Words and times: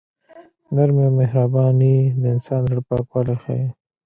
نرمي 0.75 1.03
او 1.07 1.11
مهرباني 1.19 1.95
د 2.21 2.23
انسان 2.35 2.59
د 2.63 2.67
زړه 2.69 2.81
پاکوالی 2.87 3.35
ښيي. 3.43 3.67